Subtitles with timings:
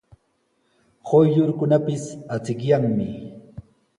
[1.07, 2.03] Quyllurkunapis
[2.35, 3.09] achikyanmi.